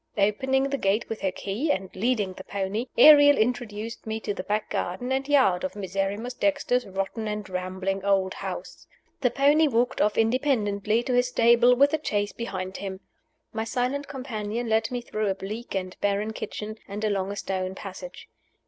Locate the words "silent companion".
13.63-14.67